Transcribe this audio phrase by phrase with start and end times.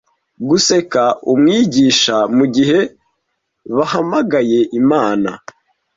[0.49, 1.03] guseka
[1.33, 2.79] umwigisha mugihe
[3.75, 5.31] bahamagaye imana